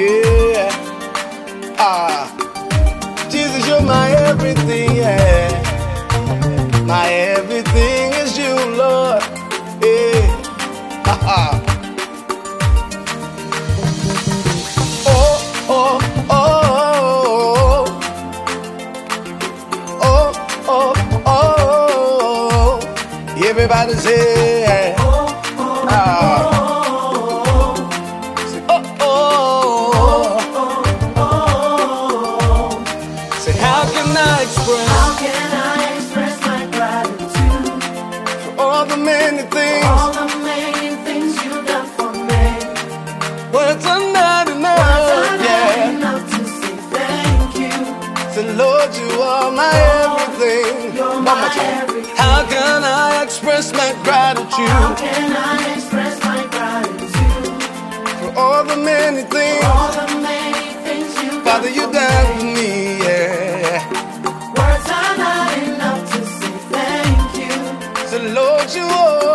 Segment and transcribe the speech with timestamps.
[0.00, 0.70] yeah.
[1.78, 2.26] Ah,
[3.30, 5.48] Jesus, you're my everything, yeah.
[6.86, 9.22] My everything is you, Lord,
[9.82, 10.22] yeah.
[11.06, 11.42] Ha ha.
[15.06, 15.36] Oh,
[15.68, 15.98] oh,
[16.30, 17.86] oh.
[20.02, 20.32] oh,
[20.68, 20.94] oh,
[21.26, 22.80] oh.
[23.50, 24.39] Everybody say
[49.30, 49.70] You're my
[50.02, 50.96] everything.
[50.96, 52.16] You're my everything.
[52.16, 54.74] How can I express my gratitude?
[54.74, 57.62] How can I express my gratitude?
[58.20, 59.64] For all the many things.
[59.64, 63.86] For all the many things you Father, you done for me, yeah.
[64.58, 67.54] Words are not enough to say thank you.
[68.08, 69.29] So Lord, you are.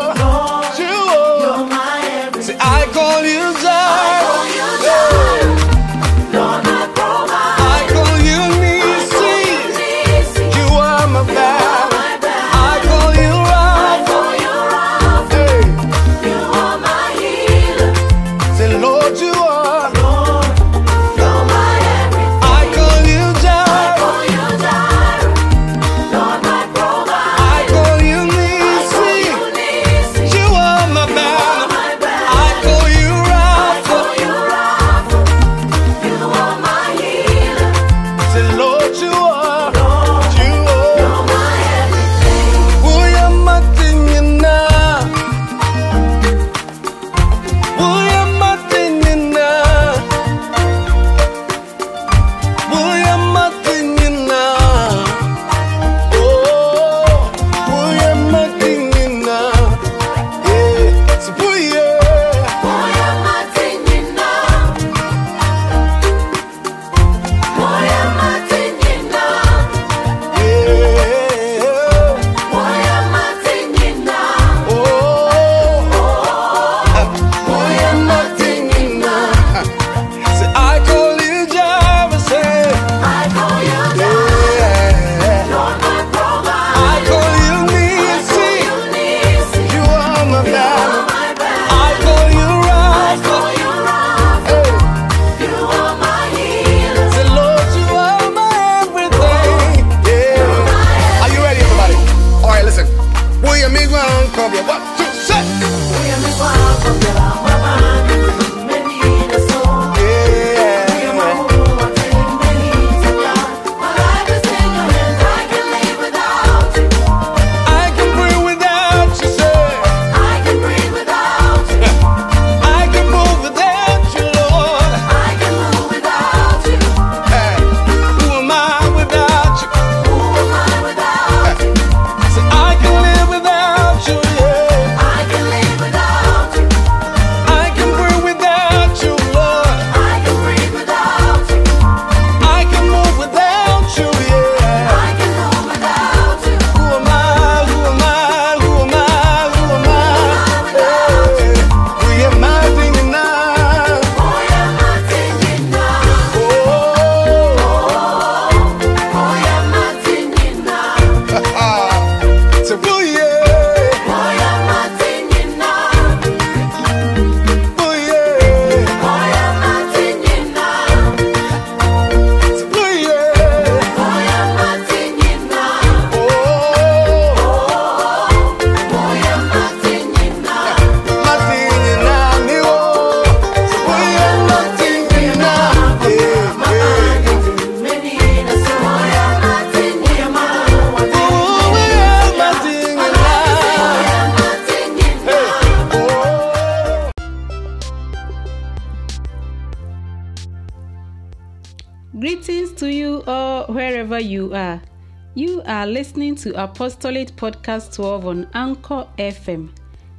[205.96, 209.70] listening to Apostolate Podcast 12 on Anchor FM.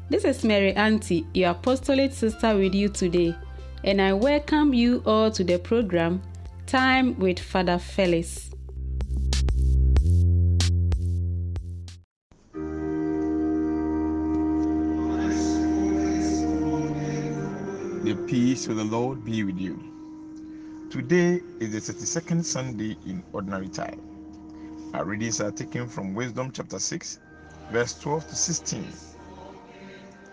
[0.08, 3.36] This is Mary Auntie, your apostolate sister, with you today,
[3.84, 6.22] and I welcome you all to the program
[6.64, 8.48] Time with Father Felix.
[18.02, 19.78] The peace of the Lord be with you.
[20.90, 24.15] Today is the 32nd Sunday in Ordinary Time.
[24.96, 27.18] Our readings are taken from Wisdom chapter 6,
[27.70, 28.86] verse 12 to 16,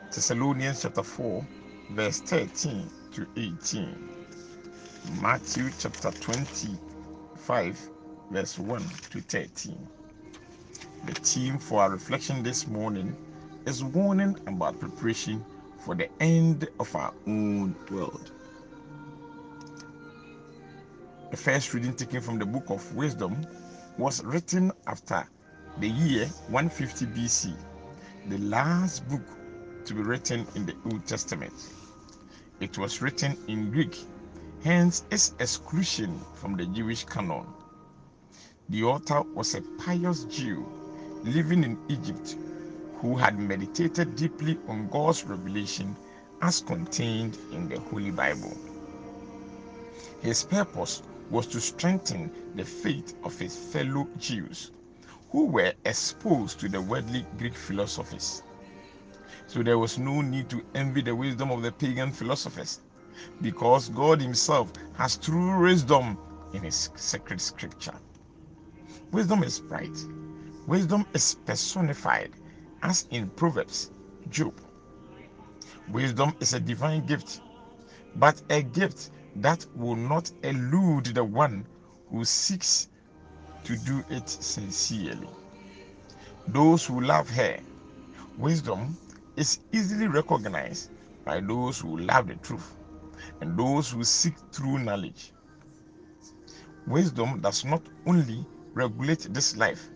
[0.10, 1.46] Thessalonians chapter 4,
[1.92, 4.10] verse 13 to 18,
[5.22, 7.90] Matthew chapter 25,
[8.32, 8.82] verse 1
[9.12, 9.88] to 13.
[11.08, 13.18] The theme for our reflection this morning
[13.66, 15.44] is warning about preparation
[15.84, 18.32] for the end of our own world.
[21.32, 23.46] The first reading taken from the book of Wisdom
[23.98, 25.28] was written after
[25.80, 27.56] the year 150 BC,
[28.30, 29.22] the last book
[29.86, 31.54] to be written in the Old Testament.
[32.60, 33.98] It was written in Greek,
[34.64, 37.46] hence its exclusion from the Jewish canon.
[38.70, 40.66] The author was a pious Jew
[41.24, 42.38] living in Egypt
[42.96, 45.96] who had meditated deeply on God's revelation
[46.42, 48.58] as contained in the Holy Bible.
[50.22, 51.02] His purpose
[51.34, 54.72] was to strengthen the faith of his fellow Jews
[55.32, 58.44] who were exposed to the worldly Greek philosophies.
[59.48, 62.82] So there was no need to envy the wisdom of the pagan philosophers
[63.42, 66.20] because God Himself has true wisdom
[66.54, 67.96] in His sacred scripture.
[69.12, 69.98] Wisdom is bright,
[70.68, 72.30] wisdom is personified
[72.84, 73.90] as in Proverbs,
[74.30, 74.54] Job.
[75.90, 77.42] Wisdom is a divine gift,
[78.18, 81.66] but a gift that will not elude the one
[82.10, 82.90] who seeks
[83.64, 85.30] to do it sincerely.
[86.48, 87.60] Those who love her,
[88.38, 88.98] wisdom
[89.36, 90.92] is easily recognized
[91.26, 92.76] by those who love the truth
[93.42, 95.32] and those who seek true knowledge.
[96.88, 99.90] Wisdom does not only regulate this life,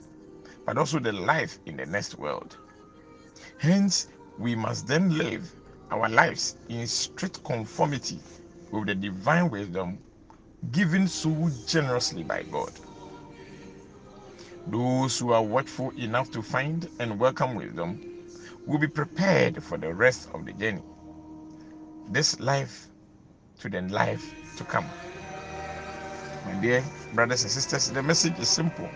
[0.65, 2.57] but also the life in the next world.
[3.57, 4.07] Hence,
[4.39, 5.51] we must then live
[5.91, 8.19] our lives in strict conformity
[8.71, 9.99] with the divine wisdom
[10.71, 12.71] given so generously by God.
[14.67, 18.01] Those who are watchful enough to find and welcome wisdom
[18.65, 20.83] will be prepared for the rest of the journey.
[22.11, 22.87] This life
[23.59, 24.85] to the life to come.
[26.45, 26.83] My dear
[27.13, 28.89] brothers and sisters, the message is simple.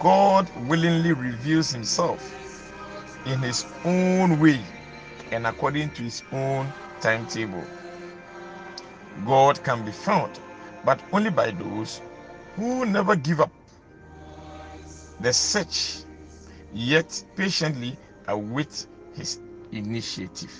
[0.00, 2.22] God willingly reveals himself
[3.26, 4.60] in his own way
[5.32, 7.64] and according to his own timetable.
[9.26, 10.38] God can be found,
[10.84, 12.00] but only by those
[12.56, 13.52] who never give up
[15.20, 16.04] the search,
[16.72, 17.96] yet patiently
[18.28, 19.40] await his
[19.72, 20.52] initiative.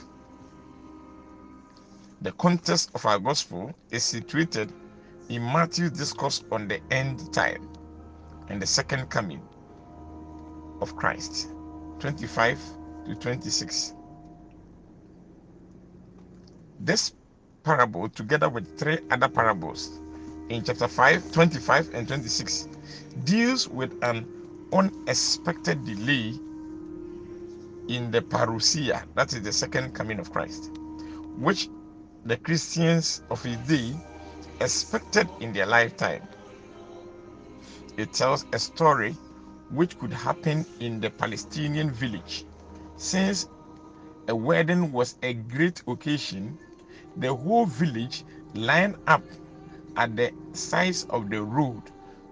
[2.23, 4.73] The context of our gospel is situated
[5.29, 7.69] in Matthew's discourse on the end time
[8.49, 9.43] and the second coming
[10.81, 11.49] of Christ,
[12.01, 12.61] 25
[13.07, 13.95] to 26.
[16.81, 17.13] This
[17.63, 20.01] parable, together with three other parables
[20.51, 22.69] in chapter 5, 25, and 26,
[23.25, 24.27] deals with an
[24.73, 26.35] unexpected delay
[27.89, 30.71] in the parousia, that is the second coming of Christ,
[31.39, 31.69] which
[32.25, 33.95] the Christians of his day
[34.61, 36.27] expected in their lifetime.
[37.97, 39.17] It tells a story
[39.71, 42.45] which could happen in the Palestinian village.
[42.97, 43.49] Since
[44.29, 46.59] a wedding was a great occasion,
[47.17, 48.25] the whole village
[48.55, 49.23] lined up
[49.97, 51.83] at the sides of the road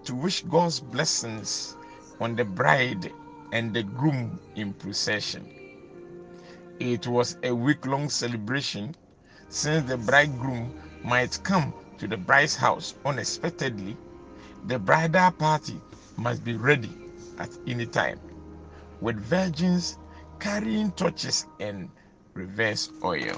[0.05, 1.75] to wish God's blessings
[2.19, 3.11] on the bride
[3.51, 5.47] and the groom in procession.
[6.79, 8.95] It was a week long celebration
[9.49, 13.97] since the bridegroom might come to the bride's house unexpectedly.
[14.67, 15.81] The bridal party
[16.17, 16.91] must be ready
[17.37, 18.19] at any time,
[19.01, 19.97] with virgins
[20.39, 21.89] carrying torches and
[22.33, 23.35] reverse oil.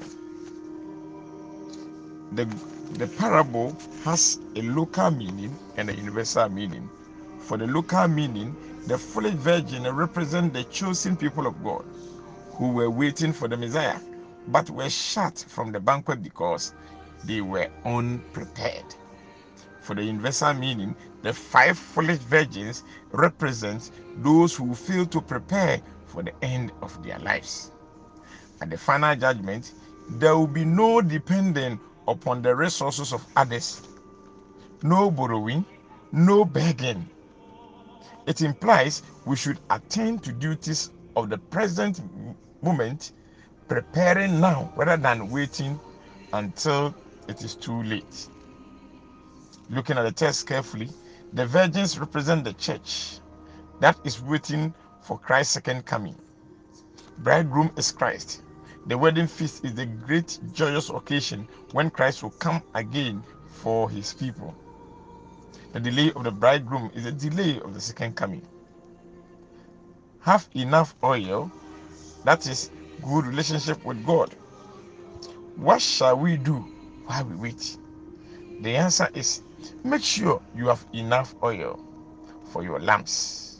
[2.33, 2.45] The,
[2.93, 6.89] the parable has a local meaning and a universal meaning.
[7.39, 8.55] For the local meaning,
[8.87, 11.83] the foolish virgin represents the chosen people of God
[12.53, 13.99] who were waiting for the Messiah
[14.47, 16.73] but were shut from the banquet because
[17.25, 18.95] they were unprepared.
[19.81, 26.23] For the universal meaning, the five foolish virgins represent those who fail to prepare for
[26.23, 27.71] the end of their lives.
[28.61, 29.73] At the final judgment,
[30.09, 31.79] there will be no depending
[32.11, 33.81] upon the resources of others,
[34.83, 35.65] no borrowing,
[36.11, 37.09] no begging.
[38.27, 42.01] It implies we should attend to duties of the present
[42.61, 43.13] moment,
[43.67, 45.79] preparing now rather than waiting
[46.33, 46.93] until
[47.27, 48.27] it is too late.
[49.69, 50.89] Looking at the text carefully,
[51.33, 53.19] the virgins represent the church
[53.79, 56.15] that is waiting for Christ's second coming.
[57.19, 58.41] Bridegroom is Christ.
[58.87, 64.13] The wedding feast is the great joyous occasion when Christ will come again for his
[64.13, 64.55] people.
[65.73, 68.41] The delay of the bridegroom is a delay of the second coming.
[70.21, 71.51] Have enough oil,
[72.25, 72.71] that is
[73.03, 74.35] good relationship with God.
[75.55, 76.57] What shall we do
[77.05, 77.77] while we wait?
[78.61, 79.41] The answer is
[79.83, 81.79] make sure you have enough oil
[82.51, 83.59] for your lamps.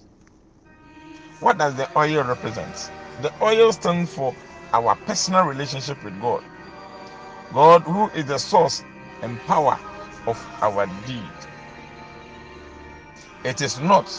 [1.40, 2.92] What does the oil represent?
[3.22, 4.36] The oil stands for
[4.74, 6.44] our personal relationship with God.
[7.54, 8.84] God, who is the source
[9.22, 9.80] and power
[10.28, 11.24] of our deed.
[13.46, 14.10] It is not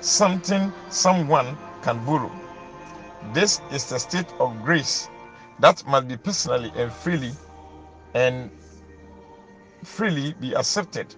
[0.00, 2.32] something someone can borrow.
[3.32, 5.08] This is the state of grace
[5.60, 7.32] that must be personally and freely
[8.14, 8.50] and
[9.84, 11.14] freely be accepted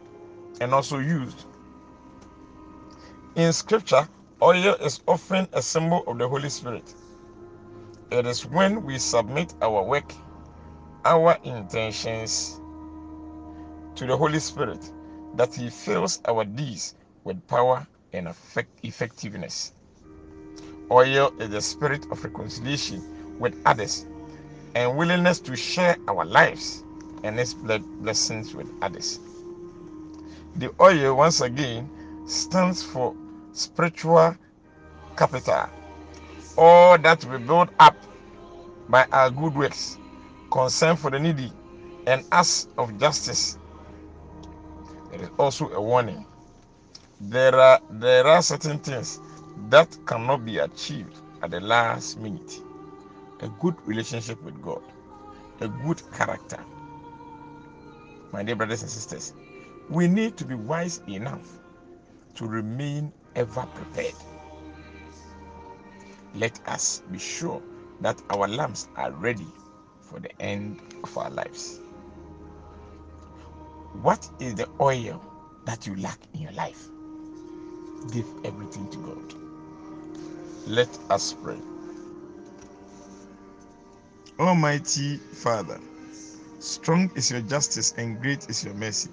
[0.61, 1.47] and also used.
[3.37, 4.09] In scripture,
[4.43, 6.95] oil is often a symbol of the Holy Spirit.
[8.11, 10.15] It is when we submit our work,
[11.05, 12.61] our intentions
[13.97, 14.91] to the Holy Spirit
[15.37, 19.75] that He fills our deeds with power and effect- effectiveness.
[20.91, 23.03] Oil is the spirit of reconciliation
[23.39, 24.07] with others
[24.75, 26.85] and willingness to share our lives
[27.25, 29.21] and its blessings with others.
[30.57, 31.91] The oil, once again,
[32.27, 33.15] stands for
[33.53, 34.37] spiritual
[35.17, 35.69] capital,
[36.57, 37.97] all that we build up
[38.89, 39.99] by our good works,
[40.51, 41.53] concern for the needy,
[42.07, 43.59] and acts of justice.
[45.11, 46.27] There is also a warning.
[47.21, 49.21] There are there are certain things
[49.71, 52.63] that cannot be achieved at the last minute.
[53.41, 54.83] A good relationship with God,
[55.61, 56.65] a good character.
[58.33, 59.35] My dear brothers and sisters,
[59.89, 61.47] we need to be wise enough
[62.37, 64.15] to remain ever prepared.
[66.35, 67.63] Let us be sure
[68.01, 69.47] that our lamps are ready
[70.01, 71.81] for the end of our lives.
[74.03, 75.21] What is the oil
[75.67, 76.89] that you lack in your life?
[78.13, 79.35] Give everything to God.
[80.67, 81.59] Let us pray.
[84.39, 85.81] Almighty Father,
[86.61, 89.11] strong is your justice and great is your mercy.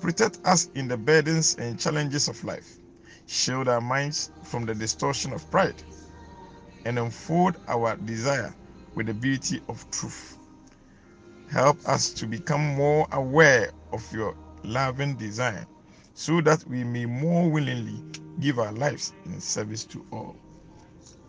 [0.00, 2.78] Protect us in the burdens and challenges of life.
[3.26, 5.82] Shield our minds from the distortion of pride
[6.84, 8.54] and unfold our desire
[8.94, 10.38] with the beauty of truth.
[11.50, 15.66] Help us to become more aware of your loving design
[16.14, 18.02] so that we may more willingly
[18.40, 20.36] give our lives in service to all.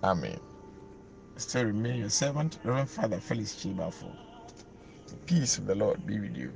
[0.03, 0.39] Amen.
[1.37, 4.11] Still remain your servant, Reverend Father Felix Chibafo.
[5.07, 6.51] The peace of the Lord be with you.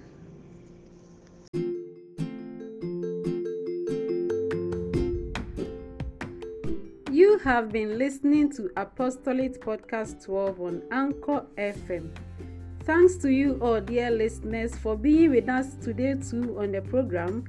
[7.49, 12.11] Have been listening to Apostolate Podcast 12 on Anchor FM.
[12.83, 17.43] Thanks to you, all dear listeners, for being with us today too on the program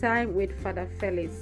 [0.00, 1.34] Time with Father Felix.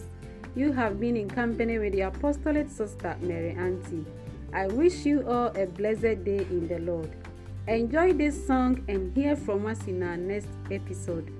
[0.57, 4.05] You have been in company with the Apostolate Sister Mary Auntie.
[4.53, 7.15] I wish you all a blessed day in the Lord.
[7.69, 11.31] Enjoy this song and hear from us in our next episode.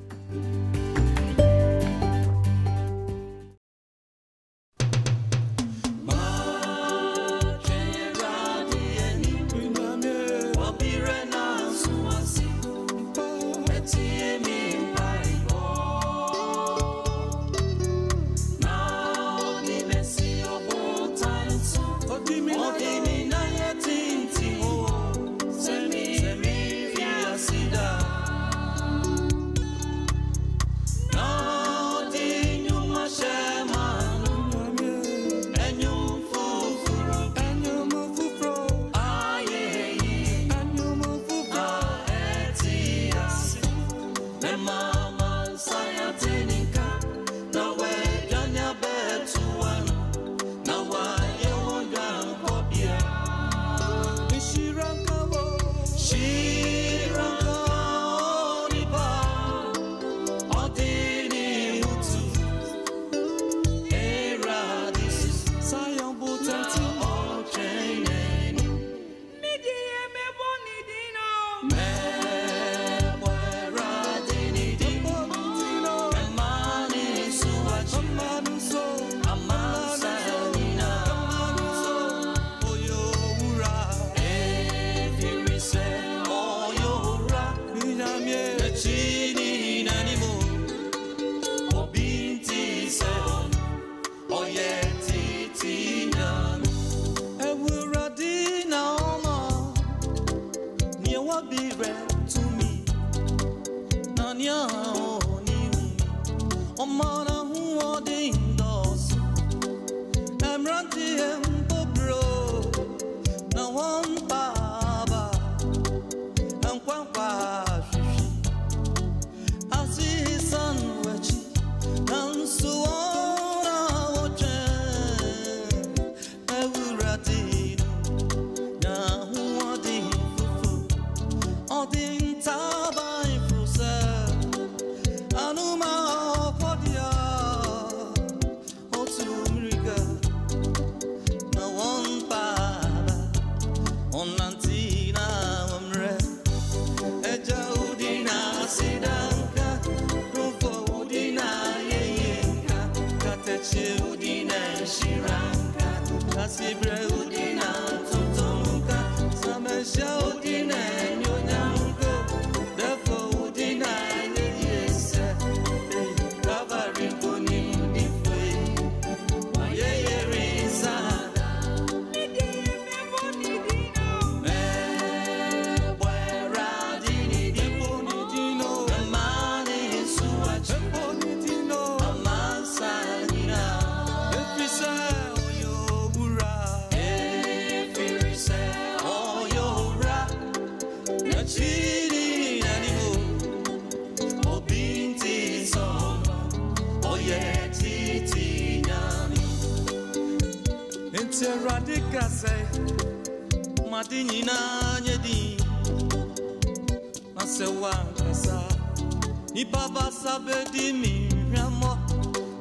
[209.73, 211.99] baba sabe di mi ramo.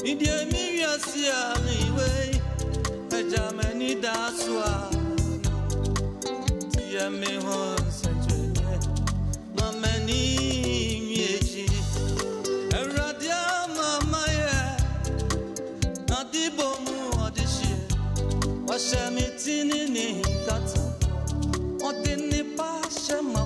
[0.03, 2.41] Idie mi wiasi ariwe
[3.17, 4.89] Eja meni da swa
[6.71, 8.79] Tiye mi hon se jwe
[9.57, 10.22] Ma meni
[11.07, 11.65] mieji
[12.72, 14.59] Eradia mama ye.
[16.07, 17.75] Nadi bomu adishi
[18.67, 20.81] Washe mi tini ni kata
[21.83, 23.45] Odini pa shema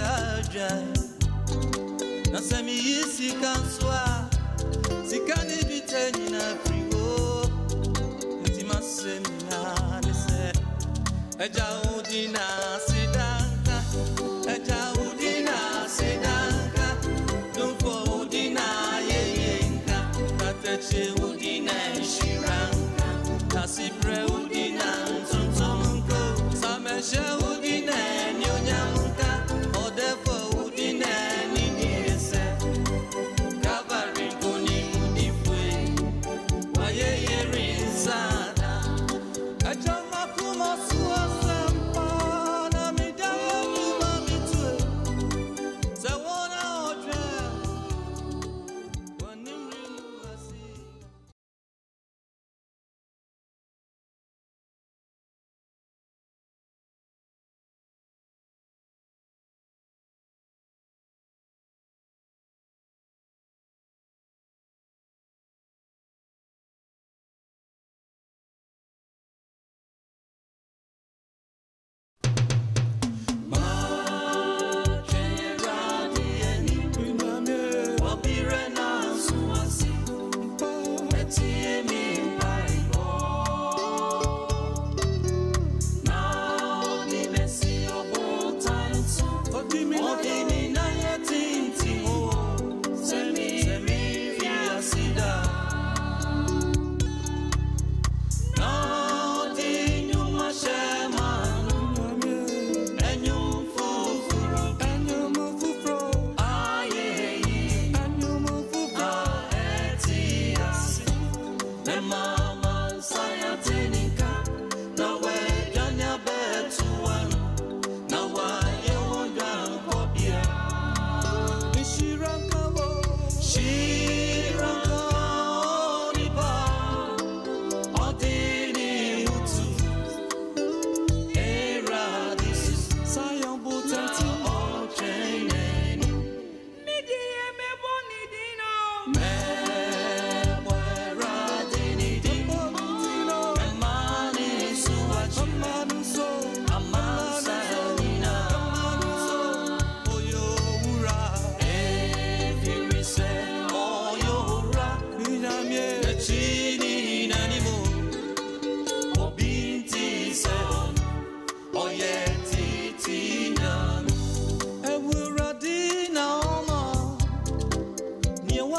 [0.00, 0.82] jaja
[2.32, 2.78] nasemi
[3.16, 4.24] sikanswa
[5.10, 7.50] sikanibiteni na frigo
[8.42, 10.52] ntimasemina lese
[11.38, 12.89] ejaudinasa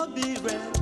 [0.07, 0.80] be ready.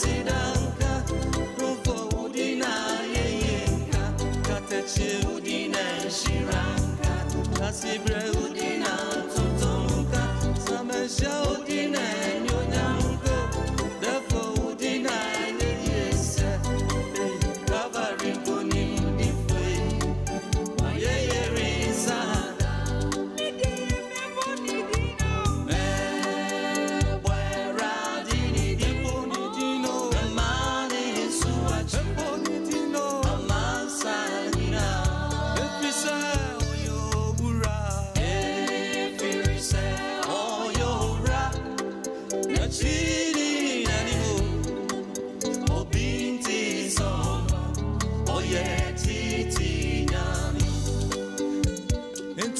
[0.00, 1.04] sedangkah
[1.60, 2.00] Rupa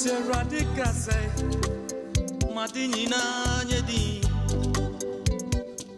[0.01, 1.13] nti awurade kasa
[2.55, 3.81] made nyinaa nyɛ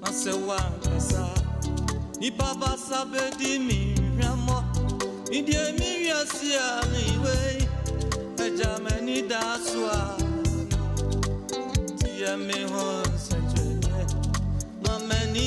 [0.03, 1.25] na sɛ woankasa
[2.19, 3.79] nnipa basa bɛdi me
[4.17, 4.57] nhwɛmmɔ
[5.31, 7.59] medeɛ me wiase a mewei
[8.45, 10.03] agya m'ani daa so a
[11.99, 12.85] tiɛ me ho
[13.15, 14.03] nsɛnkyerɛnɛ
[14.83, 15.47] ma m'ani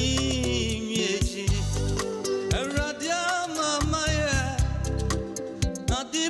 [0.88, 1.46] nwiekyi
[2.58, 3.12] awurade
[5.90, 6.24] na de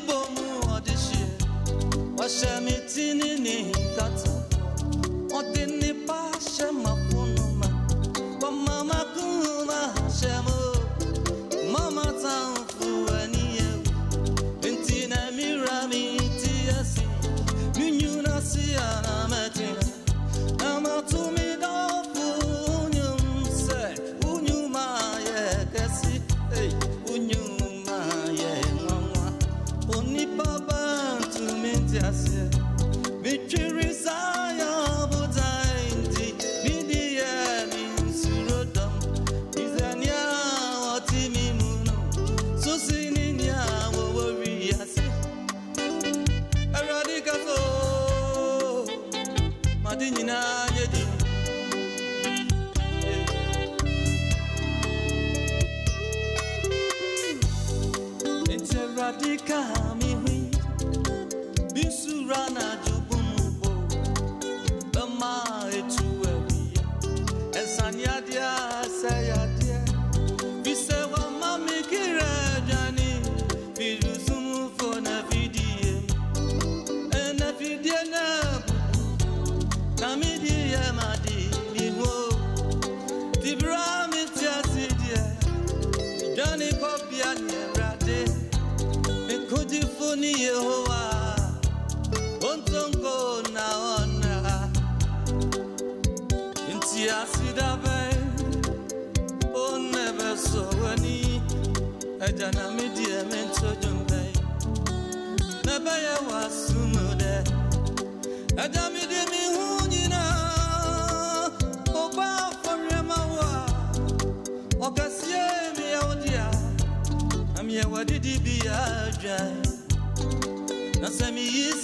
[2.25, 3.57] Hashem itinini
[3.95, 4.14] tat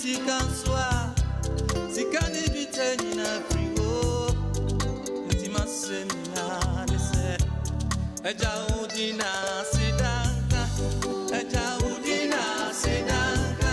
[0.01, 0.73] sika nso
[1.93, 3.91] sika ne dwetɛ nyinaa firi hɔ
[5.29, 5.99] nti masrɛ
[6.33, 6.43] na
[9.59, 10.61] ase danka
[12.31, 13.71] na ase danka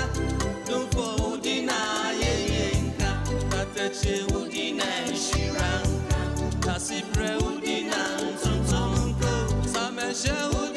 [1.68, 1.78] na
[2.22, 3.10] yeye nka
[4.78, 6.20] na nhyira nka
[6.64, 7.30] tasebrɛ
[7.90, 10.67] na ntontom nko